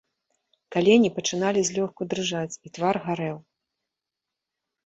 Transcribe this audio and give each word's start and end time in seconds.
Калені 0.75 1.09
пачыналі 1.17 1.61
злёгку 1.69 2.01
дрыжаць, 2.13 2.59
і 2.69 2.73
твар 2.79 2.95
гарэў. 3.07 3.39